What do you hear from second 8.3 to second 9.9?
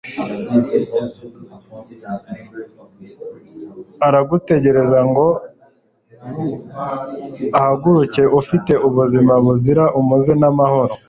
ufite ubuzima buzira